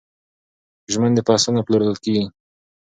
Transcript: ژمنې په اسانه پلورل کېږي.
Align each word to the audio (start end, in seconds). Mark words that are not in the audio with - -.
ژمنې 0.93 1.21
په 1.25 1.31
اسانه 1.37 1.61
پلورل 1.65 1.95
کېږي. 2.03 2.25